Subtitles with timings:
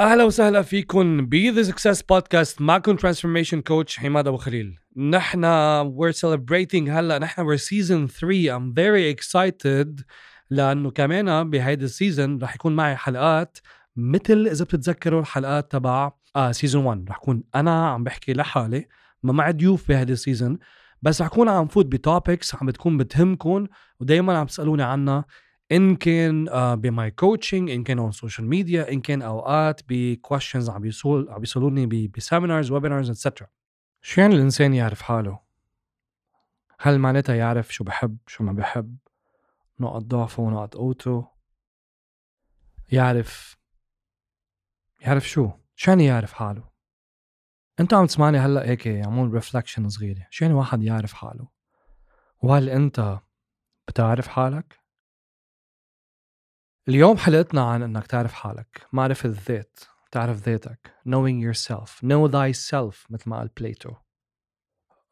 [0.00, 4.78] أهلا وسهلا فيكم ب The Success Podcast معكم transformation coach عماد أبو خليل.
[4.96, 5.44] نحن
[5.90, 10.02] we're celebrating هلأ نحن we're season 3 I'm very excited
[10.50, 13.58] لأنه كمان بهيدي ال season رح يكون معي حلقات
[13.96, 16.12] مثل إذا بتتذكروا الحلقات تبع
[16.50, 18.88] season 1 رح كون أنا عم بحكي لحالي
[19.22, 20.58] ما معي ضيوف بهيدي ال season
[21.02, 23.66] بس رح كون عم فوت ب topics عم بتكون بتهمكم
[24.00, 25.24] ودائما عم تسألوني عنها.
[25.72, 29.96] إن كان uh, ب my coaching إن كان on social media إن كان أوقات ب
[29.96, 33.46] questions عم بيسول عم بيسالوني ب seminars webinars etcetera
[34.02, 35.40] شو يعني الإنسان يعرف حاله؟
[36.78, 38.96] هل معناتها يعرف شو بحب شو ما بحب؟
[39.80, 41.28] نقط ضعفه ونقط قوته؟
[42.92, 43.56] يعرف
[45.00, 46.70] يعرف شو؟ شو يعني يعرف حاله؟
[47.80, 51.48] انت عم تسمعني هلأ هيك عمول reflection صغيره شو يعني واحد يعرف حاله؟
[52.42, 53.18] وهل أنت
[53.88, 54.79] بتعرف حالك؟
[56.90, 63.30] اليوم حلقتنا عن إنك تعرف حالك معرفة الذات تعرف ذاتك knowing yourself know thyself مثل
[63.30, 63.90] ما قال Plato.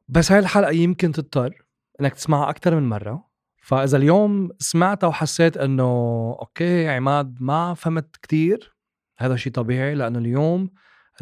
[0.09, 1.62] بس هاي الحلقة يمكن تضطر
[2.01, 3.29] إنك تسمعها أكثر من مرة
[3.62, 5.83] فإذا اليوم سمعتها وحسيت إنه
[6.41, 8.77] okay عماد ما فهمت كتير
[9.19, 10.71] هذا شيء طبيعي لأنه اليوم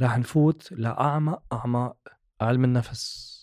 [0.01, 1.97] راح نفوت لأعمق أعماق
[2.41, 3.37] علم النفس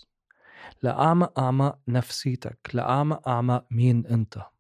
[0.81, 4.53] لأعمق أعماق نفسيتك لأعمق أعماق مين أنت.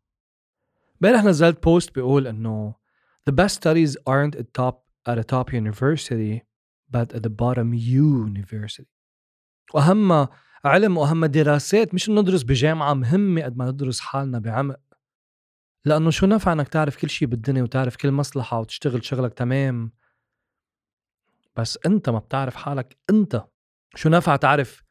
[1.03, 2.75] امبارح نزلت بوست بيقول إنه
[3.29, 4.75] the best studies aren't at top
[5.09, 6.41] at a top university
[6.95, 8.87] but at the bottom university.
[9.73, 10.27] وأهم
[10.65, 14.79] علم وأهم دراسات مش ندرس بجامعة مهمة قد ما ندرس حالنا بعمق.
[15.85, 19.91] لأنه شو نفع إنك تعرف كل شيء بالدنيا وتعرف كل مصلحة وتشتغل شغلك تمام.
[21.55, 23.45] بس أنت ما بتعرف حالك أنت.
[23.95, 24.83] شو نفع تعرف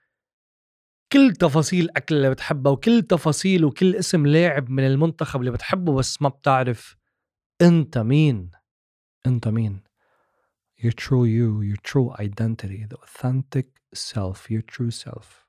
[1.13, 6.23] كل تفاصيل الاكل اللي بتحبها وكل تفاصيل وكل اسم لاعب من المنتخب اللي بتحبه بس
[6.23, 6.97] ما بتعرف
[7.63, 8.51] أنت مين.
[9.27, 9.83] أنت مين.
[10.81, 15.47] Your true you your true identity the authentic self your true self.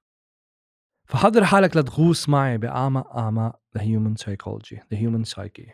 [1.06, 5.72] فحضر حالك لتغوص معي بأعمق أعماق the human psychology the human psyche.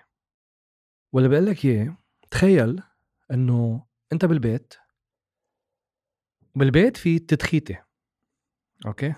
[1.13, 1.97] واللي بقول لك إياه
[2.31, 2.83] تخيل
[3.31, 4.73] إنه أنت بالبيت
[6.55, 7.83] بالبيت في تدخيتة
[8.85, 9.13] okay؟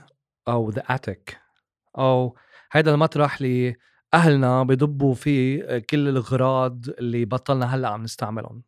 [0.48, 1.42] أو the attic
[1.98, 2.38] أو
[2.72, 3.76] هيدا المطرح اللي
[4.14, 8.64] أهلنا بضبوا فيه كل الاغراض اللي بطلنا هلأ عم نستعملهم.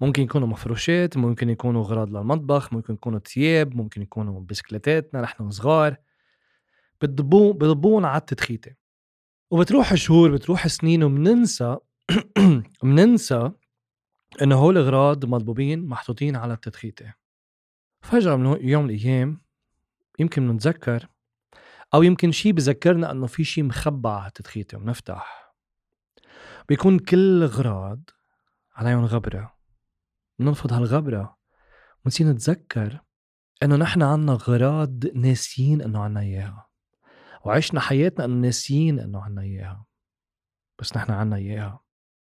[0.00, 5.96] ممكن يكونوا مفروشات ممكن يكونوا اغراض للمطبخ ممكن يكونوا ثياب ممكن يكونوا بسكليتاتنا نحن صغار
[7.00, 8.74] بتضبون بضبون على التدخيتة.
[9.50, 11.76] وبتروح شهور بتروح سنين وبننسى
[12.82, 13.50] بننسى
[14.42, 17.14] إنه هول الاغراض مضبوبين محطوطين على التدخيتة.
[18.02, 19.45] فجأة من يوم من الأيام
[20.18, 21.08] يمكن نتذكر
[21.94, 24.32] أو يمكن شيء بذكرنا إنه في شيء مخبى على
[24.72, 25.54] بنفتح
[26.68, 28.10] بيكون كل اغراض
[28.76, 29.56] عليهم غبرة.
[30.38, 31.36] بننفض هالغبرة.
[32.04, 33.00] ونصير نتذكر
[33.62, 36.68] إنه نحن عنا غراض ناسيين إنه عنا إياها.
[37.44, 39.86] وعشنا حياتنا إنه ناسيين إنه عنا إياها.
[40.78, 41.80] بس نحن عنا إياها.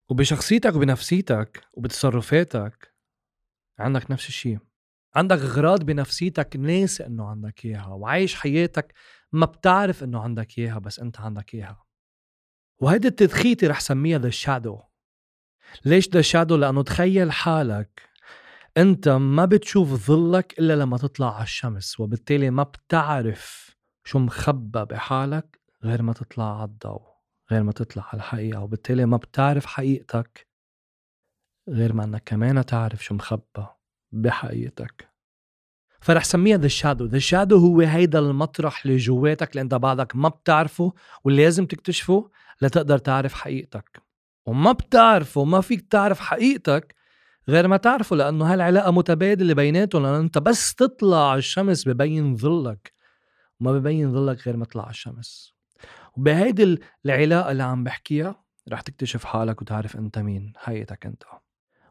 [0.09, 2.95] وبشخصيتك وبنفسيتك وبتصرفاتك
[3.79, 4.59] عندك نفس الشيء
[5.16, 8.94] عندك غراض بنفسيتك ناسي إنه عندك إياها وعايش حياتك
[9.32, 11.84] ما بتعرف إنه عندك إياها بس أنت عندك إياها.
[12.81, 14.81] وهيدي التدخيتي رح سميها the shadow
[15.84, 18.03] ليش the shadow لأنه تخيل حالك
[18.77, 25.60] أنت ما بتشوف ظلك إلا لما تطلع على الشمس وبالتالي ما بتعرف شو مخبى بحالك
[25.84, 27.03] غير ما تطلع على الضوء
[27.50, 30.48] غير ما تطلع على الحقيقة وبالتالي ما بتعرف حقيقتك
[31.69, 33.66] غير ما إنك كمان تعرف شو مخبى
[34.22, 35.09] بحقيقتك.
[36.00, 40.28] فرح سميها the shadow the shadow هو هيدا المطرح اللي جواتك اللي انت بعدك ما
[40.28, 40.93] بتعرفه
[41.25, 42.31] واللي لازم تكتشفه
[42.62, 44.03] لتقدر تعرف حقيقتك.
[44.47, 46.94] وما بتعرفه ما فيك تعرف حقيقتك
[47.49, 52.92] غير ما تعرفه لأنه هالعلاقة متبادلة بيناتهم لأنه أنت بس تطلع على الشمس ببين ظلك
[53.60, 55.54] وما ببين ظلك غير ما تطلع على الشمس.
[56.16, 61.22] وبهيدي العلاقة اللي عم بحكيها رح تكتشف حالك وتعرف أنت مين حقيقتك أنت.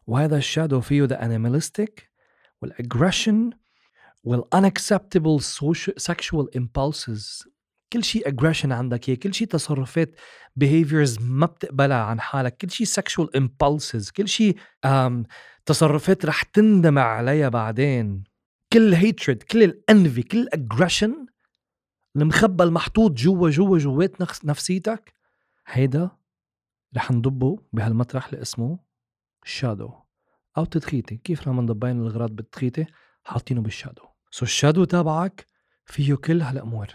[0.08, 2.15] وهذا ال shadow فيه the animalistic
[2.66, 3.50] وال aggression
[4.28, 5.42] وال unacceptable
[6.12, 7.48] sexual impulses.
[7.94, 10.16] كل شيء aggression عندك اياه كل شيء تصرفات
[10.60, 12.58] behaviors ما بتقبلها عن حالك.
[12.58, 14.58] كل شيء sexual impulses كل شيء
[15.66, 18.24] تصرفات رح تندم عليها بعدين.
[18.74, 21.26] كل hatred كل ال envy كل ال aggression
[22.16, 25.14] المخبى المحطوط جوا جوا جوات نفسيتك
[25.68, 26.10] هيدا
[26.98, 28.80] رح نضبه بهالمطرح اللي اسمه
[29.44, 30.05] shadow
[30.58, 32.86] أو تدخيتي كيف لما نضبين الاغراض بالتدخيتي
[33.24, 35.48] حاطينه بال shadow so ال shadow تبعك
[35.86, 36.88] فيه كل هالأمور.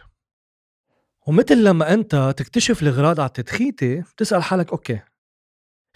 [1.27, 5.01] ومثل لما أنت تكتشف الاغراض على التدخيتة بتسأل حالك okay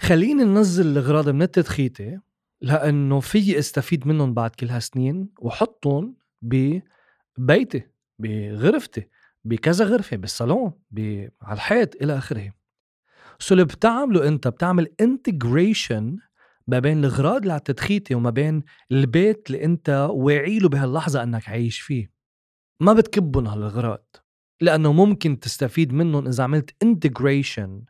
[0.01, 2.21] خليني ننزل الاغراض من التدخيتة
[2.61, 7.83] لأنه في استفيد منهم بعد كل هالسنين وحطهم ببيتي
[8.19, 9.09] بغرفتي
[9.45, 10.73] بكذا غرفة بالصالون
[11.43, 12.53] على الحيط إلى آخره.
[13.39, 16.19] so اللي بتعمله أنت بتعمل integration
[16.67, 18.63] ما بين الاغراض اللي تدخيتي وما بين
[18.93, 22.11] البيت اللي أنت واعي له بهاللحظة أنك عايش فيه.
[22.81, 24.17] ما بتكبهم هالاغراض
[24.61, 27.85] لأنه ممكن تستفيد منهم إذا عملت integration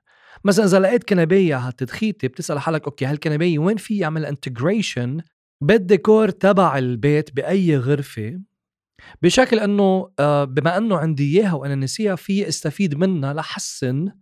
[0.45, 5.21] مثلا إذا لقيت كنبية هالتدخيتي بتسأل حالك okay هالكنبية وين في اعمل integration
[5.61, 8.41] بالديكور تبع البيت بأي غرفة؟
[9.23, 14.13] بشكل إنه آه، بما إنه عندي إياها وأنا نسيها في استفيد منها لحسن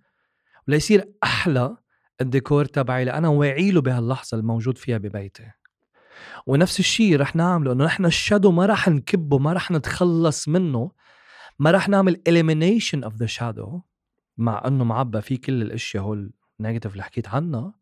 [0.69, 1.77] وليصير أحلى.
[2.23, 5.51] الديكور تبعي لأنا واعي له بهاللحظة الموجود فيها ببيتي.
[6.47, 10.91] ونفس الشيء رح نعمله إنه نحن ال shadow ما رح نكبه ما رح نتخلص منه.
[11.59, 13.81] ما رح نعمل elimination of the shadow
[14.37, 17.75] مع إنه معبى فيه كل الأشياء هول ال negative اللي حكيت عنها.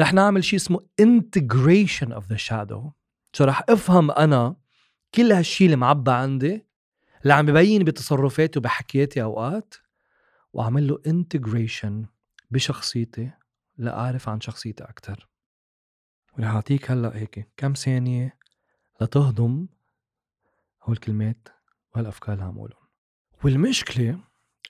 [0.00, 2.90] رح نعمل شيء اسمه integration of the shadow.
[3.32, 4.56] so رح أفهم أنا
[5.14, 6.66] كل هالشيء اللي معبى عندي
[7.22, 9.74] اللي عم ببين بتصرفاتي وبحكياتي أوقات
[10.52, 12.06] وأعمل له integration.
[12.52, 13.30] بشخصيتي
[13.78, 15.28] لأعرف عن شخصيتي أكتر.
[16.38, 18.38] ورح أعطيك هلأ هيك كم ثانية
[19.00, 19.66] لتهضم
[20.82, 21.48] هول الكلمات
[21.94, 22.82] وهالأفكار اللي عم قولهم
[23.44, 24.18] والمشكلة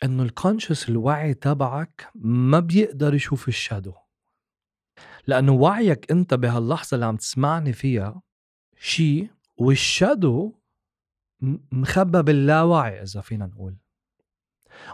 [0.05, 3.95] إنه ال conscious الوعي تبعك ما بيقدر يشوف ال shadow.
[5.27, 8.23] لأنه وعيك أنت بهاللحظة اللي عم تسمعني فيها
[8.79, 10.53] شيء وال shadow
[11.73, 13.77] مخبى باللاوعي إذا فينا نقول.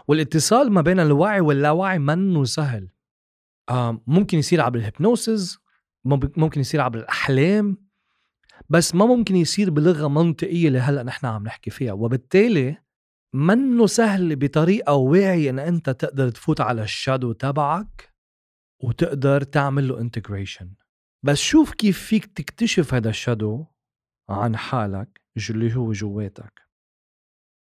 [0.07, 2.89] والاتصال ما بين الوعي واللاوعي منه سهل.
[3.69, 5.59] آه ممكن يصير عبر ال hypnosis
[6.05, 7.77] ممكن يصير عبر الأحلام
[8.69, 11.93] بس ما ممكن يصير بلغة منطقية اللي هلأ نحن عم نحكي فيها.
[11.93, 12.77] وبالتالي
[13.33, 18.13] منه سهل بطريقة واعية إن أنت تقدر تفوت على ال shadow تبعك
[18.83, 20.73] وتقدر تعمل له integration
[21.23, 23.65] بس شوف كيف فيك تكتشف هذا ال shadow
[24.29, 26.68] عن حالك اللي هو جواتك.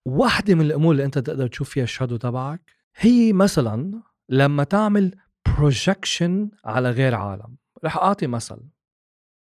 [0.05, 2.61] واحدة من الأمور اللي أنت تقدر تشوف فيها ال shadow تبعك
[2.95, 7.57] هي مثلا لما تعمل projection على غير عالم.
[7.83, 8.57] رح أعطي مثل.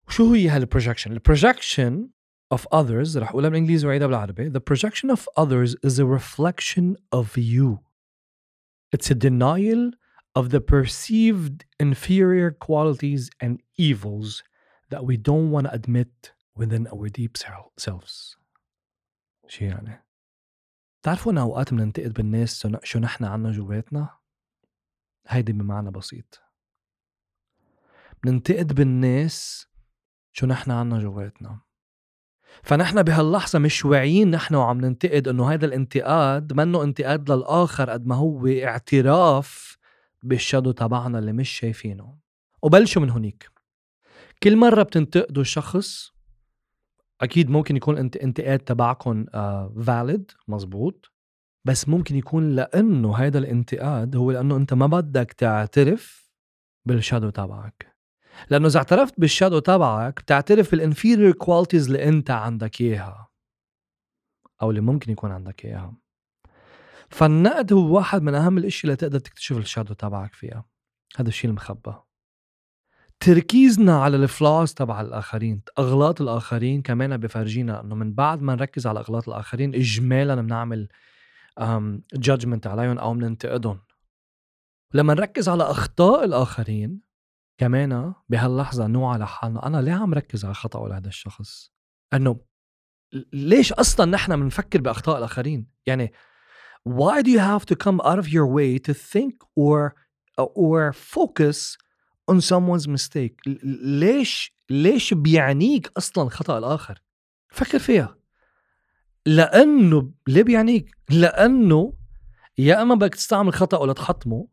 [0.10, 2.10] شو هي هال projection؟ ال projection
[2.56, 4.50] of others رح أقولها بالإنجليزي وعيدها بالعربي.
[4.50, 7.80] The projection of others is a reflection of you.
[8.96, 9.92] It's a denial
[10.36, 14.44] of the perceived inferior qualities and evils
[14.92, 17.38] that we don't want to admit within our deep
[17.78, 18.38] selves.
[19.48, 20.07] شو يعني؟
[21.08, 24.10] بتعرفوا إن أوقات بننتقد بالناس شو نحن عنا جواتنا؟
[25.28, 26.42] هيدي بمعنى بسيط.
[28.24, 29.68] بننتقد بالناس
[30.34, 31.60] شو نحن عنا جواتنا.
[32.64, 38.16] فنحن بهاللحظة مش واعيين نحن وعم ننتقد إنه هذا الانتقاد منه انتقاد للآخر قد ما
[38.16, 39.78] هو اعتراف
[40.24, 42.18] بالشادو تبعنا اللي مش شايفينه.
[42.62, 43.52] وبلشوا من هنيك
[44.44, 46.17] كل مرة بتنتقدوا شخص
[47.22, 49.26] أكيد ممكن يكون انت انتقاد تبعكم
[49.86, 51.12] valid uh, مزبوط
[51.66, 56.32] بس ممكن يكون لأنه هذا الانتقاد هو لأنه انت ما بدك تعترف
[56.86, 57.98] بال shadow تبعك.
[58.50, 63.30] لأنه إذا اعترفت بال shadow تبعك بتعترف بال inferior qualities اللي انت عندك إياها.
[64.62, 65.98] أو اللي ممكن يكون عندك إياها.
[67.10, 70.66] فالنقد هو واحد من أهم الاشياء اللي تقدر تكتشف ال shadow تبعك فيها.
[71.18, 71.94] هذا الشيء المخبى
[73.20, 78.88] تركيزنا على ال flaws تبع الآخرين أغلاط الآخرين كمان بفرجينا إنه من بعد ما نركز
[78.88, 80.88] على أغلاط الآخرين اجمالا بنعمل
[82.14, 83.80] judgment عليهم أو بننتقدهم
[84.94, 87.02] لما نركز على أخطاء الآخرين
[87.58, 91.72] كمان بهاللحظة نوع لحالنا أنا ليه عم ركز على خطأه لهذا الشخص؟
[92.14, 92.40] إنه
[93.34, 96.14] ليش أصلا نحن بنفكر بأخطاء الآخرين؟ يعني
[96.90, 99.96] why do you have to come out of your way to think or
[100.40, 101.78] or focus
[102.32, 103.58] on someone's mistake.
[103.84, 107.02] ليش ليش بيعنيك أصلا خطأ الآخر؟
[107.50, 108.18] فكر فيها.
[109.26, 111.94] لأنه ليه بيعنيك؟ لأنه
[112.58, 114.48] يا إما بدك تستعمل خطأه لتحطمه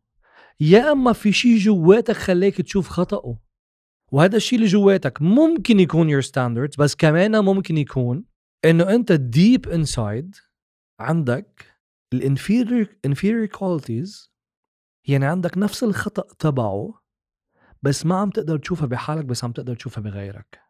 [0.59, 3.39] يا إما في شيء جواتك خليك تشوف خطأه.
[4.11, 8.25] وهذا الشيء اللي جواتك ممكن يكون your standards بس كمان ممكن يكون
[8.65, 10.39] إنه أنت deep inside
[10.99, 11.65] عندك
[12.13, 14.29] ال inferior inferior qualities
[15.07, 17.04] يعني عندك نفس الخطأ تبعه
[17.85, 20.61] بس ما عم تقدر تشوفها بحالك بس عم تقدر تشوفها بغيرك.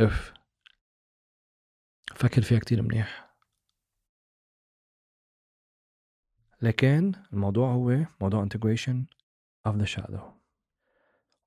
[0.00, 0.34] اف
[2.14, 3.36] فكر فيها كتير منيح.
[6.62, 8.96] لكن الموضوع هو موضوع integration
[9.68, 10.22] of the shadow.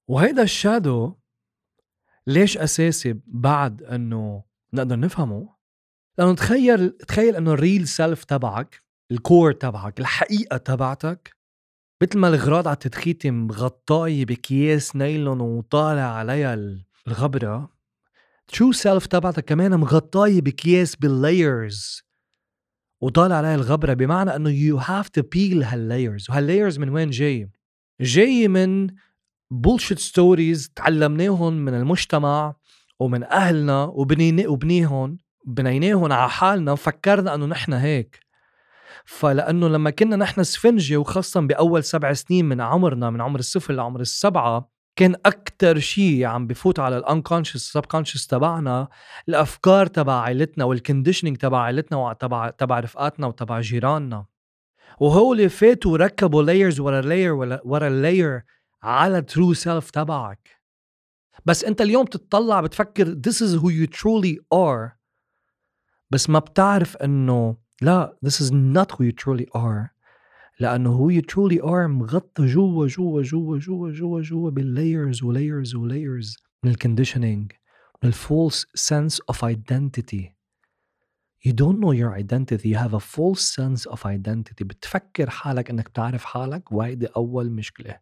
[0.08, 1.16] وهيدا ال shadow
[2.28, 5.56] ليش أساسي بعد إنه نقدر نفهمه؟
[6.18, 11.37] لأنه تخيل تخيل إنه ال real self تبعك ال core تبعك الحقيقة تبعتك
[12.02, 16.58] مثل ما الغراض على التدخيتة مغطاية بكياس نايلون وطالع عليها
[17.08, 17.70] الغبرة
[18.48, 22.04] true self تبعتك كمان مغطاية بكياس بال layers
[23.02, 27.10] وطالع عليها الغبرة؟ بمعنى إنه you have to peel هال layers وهال layers من وين
[27.10, 27.50] جاي؟
[28.02, 28.88] جاي من
[29.52, 32.56] bullshit stories تعلمناهم من المجتمع
[33.00, 38.27] ومن أهلنا وبني وبنيهم بنيناهم على حالنا وفكرنا إنه نحن هيك.
[39.08, 44.00] فلأنه لما كنا نحن سفنجه وخاصة بأول سبع سنين من عمرنا من عمر الصفر لعمر
[44.00, 48.88] السبعة كان أكثر شيء عم بفوت على ال unconscious subconscious تبعنا
[49.30, 54.26] الأفكار تبع عائلتنا وال conditioning تبع عائلتنا وتبع تبع رفقاتنا وتبع جيراننا.
[55.00, 57.34] وهول فاتوا ركبوا layers ورا layer
[57.66, 58.42] ورا ال layer
[58.84, 60.62] على true self تبعك.
[61.46, 64.98] بس أنت اليوم تتطلع بتفكر this is who you truly are.
[66.10, 69.94] بس ما بتعرف إنه لا this is not who you truly are.
[70.60, 75.31] لأنه who you truly are مغطى جوا جوا جوا جوا جوا جوا بال layers و
[75.31, 77.52] layers و layers من ال conditioning
[78.04, 80.38] من ال false sense of identity.
[81.46, 82.70] You don't know your identity.
[82.70, 84.64] You have a false sense of identity.
[84.64, 86.72] بتفكر حالك إنك بتعرف حالك.
[86.72, 88.00] وهيدي أول مشكلة.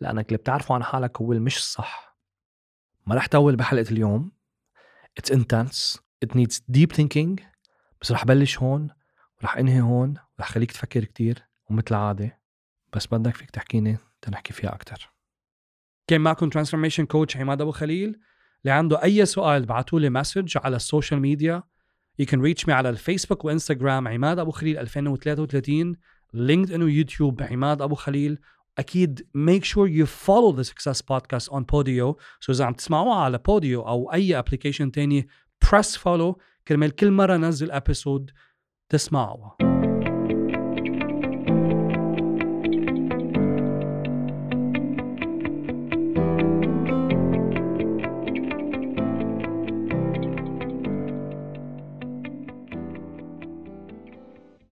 [0.00, 2.16] لأنك اللي بتعرفه عن حالك هو المش صح.
[3.06, 4.32] ما رح طول بحلقة اليوم.
[5.20, 5.98] It's intense.
[6.24, 7.40] It needs deep thinking.
[8.02, 8.88] بس رح بلش هون
[9.40, 12.38] ورح أنهي هون ورح خليك تفكر كتير ومثل العادة
[12.92, 15.10] بس بدك فيك تحكيني تنحكي فيها أكتر.
[16.06, 18.20] كان معكم transformation coach عماد أبو خليل.
[18.62, 21.62] اللي عنده أي سؤال بعتوا لي message على ال social media
[22.22, 25.96] You can reach me على الفيسبوك وإنستغرام عماد أبو خليل 2033
[26.34, 28.38] لينكد إن ويوتيوب عماد أبو خليل.
[28.78, 32.16] أكيد make sure you follow the success podcast on Podio.
[32.40, 35.28] So إذا عم تسمعوها على Podio أو أي application تاني
[35.64, 36.40] press follow.
[36.68, 38.30] كرمال كل مرة نزل episode
[38.88, 39.65] تسمعوها.